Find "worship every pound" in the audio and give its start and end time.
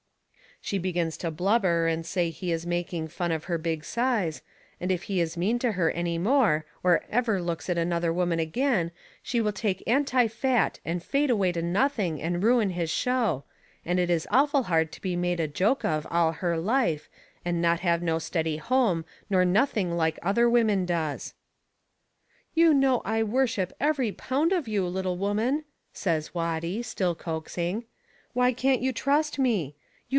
23.23-24.53